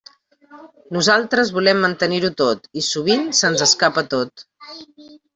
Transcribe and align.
Nosaltres 0.95 1.51
volem 1.57 1.83
mantenir-ho 1.83 2.31
tot, 2.41 2.65
i 2.81 2.83
sovint 2.87 3.27
se'ns 3.41 3.63
escapa 3.67 4.05
tot. 4.15 4.45